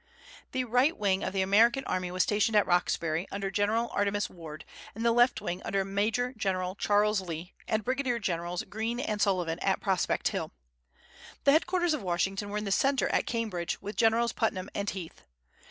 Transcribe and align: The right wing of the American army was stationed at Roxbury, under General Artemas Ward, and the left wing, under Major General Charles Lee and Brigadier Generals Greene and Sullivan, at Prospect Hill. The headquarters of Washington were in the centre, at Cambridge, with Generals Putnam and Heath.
The 0.51 0.63
right 0.63 0.97
wing 0.97 1.23
of 1.23 1.31
the 1.31 1.43
American 1.43 1.83
army 1.85 2.09
was 2.09 2.23
stationed 2.23 2.55
at 2.55 2.65
Roxbury, 2.65 3.27
under 3.31 3.51
General 3.51 3.87
Artemas 3.91 4.31
Ward, 4.31 4.65
and 4.95 5.05
the 5.05 5.11
left 5.11 5.41
wing, 5.41 5.61
under 5.63 5.85
Major 5.85 6.33
General 6.35 6.73
Charles 6.73 7.21
Lee 7.21 7.53
and 7.67 7.83
Brigadier 7.83 8.17
Generals 8.17 8.63
Greene 8.63 8.99
and 8.99 9.21
Sullivan, 9.21 9.59
at 9.59 9.79
Prospect 9.79 10.29
Hill. 10.29 10.51
The 11.43 11.51
headquarters 11.51 11.93
of 11.93 12.01
Washington 12.01 12.49
were 12.49 12.57
in 12.57 12.65
the 12.65 12.71
centre, 12.71 13.09
at 13.09 13.27
Cambridge, 13.27 13.79
with 13.79 13.95
Generals 13.95 14.31
Putnam 14.33 14.71
and 14.73 14.89
Heath. 14.89 15.21